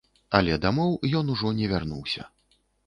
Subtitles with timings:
[0.39, 2.31] Але дамоў ён ужо не вярнуўся.